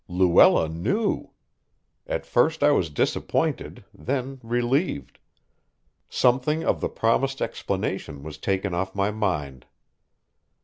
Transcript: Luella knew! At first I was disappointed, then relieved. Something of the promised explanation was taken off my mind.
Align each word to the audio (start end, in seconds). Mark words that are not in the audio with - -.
Luella 0.07 0.67
knew! 0.67 1.29
At 2.07 2.25
first 2.25 2.63
I 2.63 2.71
was 2.71 2.89
disappointed, 2.89 3.85
then 3.93 4.39
relieved. 4.41 5.19
Something 6.09 6.63
of 6.63 6.81
the 6.81 6.89
promised 6.89 7.39
explanation 7.39 8.23
was 8.23 8.39
taken 8.39 8.73
off 8.73 8.95
my 8.95 9.11
mind. 9.11 9.67